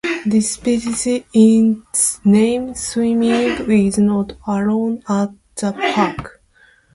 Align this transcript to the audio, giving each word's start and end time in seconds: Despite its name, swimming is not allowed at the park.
Despite 0.27 0.81
its 1.35 2.25
name, 2.25 2.73
swimming 2.73 3.23
is 3.69 3.99
not 3.99 4.33
allowed 4.47 5.03
at 5.07 5.29
the 5.57 5.73
park. 5.93 6.41